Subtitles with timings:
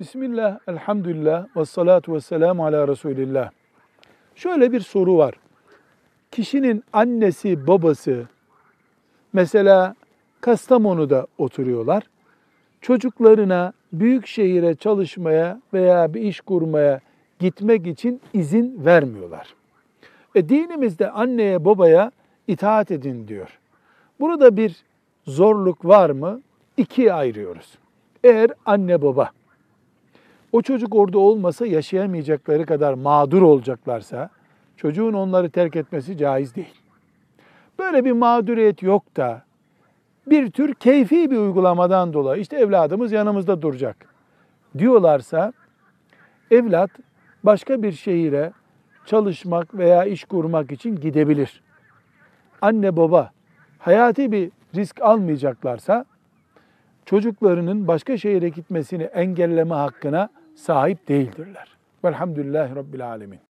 [0.00, 3.50] Bismillah, elhamdülillah, ve salatu ve selamu ala Resulillah.
[4.34, 5.34] Şöyle bir soru var.
[6.30, 8.26] Kişinin annesi, babası,
[9.32, 9.94] mesela
[10.40, 12.02] Kastamonu'da oturuyorlar.
[12.80, 17.00] Çocuklarına büyük şehire çalışmaya veya bir iş kurmaya
[17.38, 19.54] gitmek için izin vermiyorlar.
[20.34, 22.12] E dinimizde anneye babaya
[22.46, 23.58] itaat edin diyor.
[24.20, 24.84] Burada bir
[25.26, 26.40] zorluk var mı?
[26.76, 27.78] İkiye ayırıyoruz.
[28.24, 29.30] Eğer anne baba
[30.52, 34.30] o çocuk orada olmasa yaşayamayacakları kadar mağdur olacaklarsa
[34.76, 36.74] çocuğun onları terk etmesi caiz değil.
[37.78, 39.42] Böyle bir mağduriyet yok da
[40.26, 43.96] bir tür keyfi bir uygulamadan dolayı işte evladımız yanımızda duracak
[44.78, 45.52] diyorlarsa
[46.50, 46.90] evlat
[47.44, 48.52] başka bir şehire
[49.06, 51.62] çalışmak veya iş kurmak için gidebilir.
[52.60, 53.30] Anne baba
[53.78, 56.04] hayati bir risk almayacaklarsa
[57.04, 61.68] çocuklarının başka şehire gitmesini engelleme hakkına sahip değildirler.
[62.04, 63.47] Velhamdülillahi Rabbil Alemin.